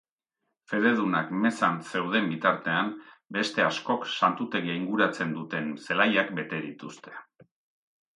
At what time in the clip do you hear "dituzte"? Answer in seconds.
6.65-7.15